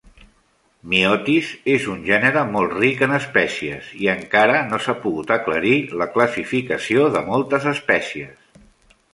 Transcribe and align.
"Myotis" 0.91 1.49
és 1.73 1.83
un 1.95 1.99
gènere 2.07 2.43
molt 2.55 2.73
ric 2.79 3.03
en 3.07 3.13
espècies, 3.17 3.91
i 4.05 4.09
encara 4.15 4.63
no 4.71 4.81
s'ha 4.87 4.97
pogut 5.05 5.35
aclarir 5.39 5.77
la 6.03 6.11
classificació 6.17 7.09
de 7.19 7.23
moltes 7.33 7.73
espècies. 7.75 8.53